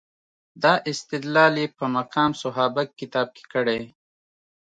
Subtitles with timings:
[0.63, 3.81] دا استدلال یې په مقام صحابه کتاب کې کړی.